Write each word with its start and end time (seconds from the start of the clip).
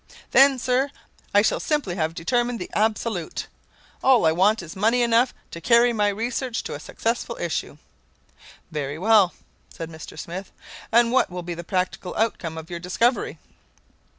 "Then, 0.31 0.57
sir, 0.57 0.89
I 1.31 1.43
shall 1.43 1.59
simply 1.59 1.93
have 1.93 2.15
determined 2.15 2.57
the 2.57 2.71
absolute. 2.73 3.45
All 4.03 4.25
I 4.25 4.31
want 4.31 4.63
is 4.63 4.75
money 4.75 5.03
enough 5.03 5.31
to 5.51 5.61
carry 5.61 5.93
my 5.93 6.07
research 6.07 6.63
to 6.63 6.73
a 6.73 6.79
successful 6.79 7.37
issue." 7.39 7.77
"Very 8.71 8.97
well," 8.97 9.35
said 9.69 9.91
Mr. 9.91 10.17
Smith. 10.17 10.51
"And 10.91 11.11
what 11.11 11.29
will 11.29 11.43
be 11.43 11.53
the 11.53 11.63
practical 11.63 12.15
outcome 12.17 12.57
of 12.57 12.71
your 12.71 12.79
discovery?" 12.79 13.37